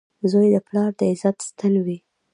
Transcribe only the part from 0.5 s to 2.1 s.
د پلار د عزت ستن وي.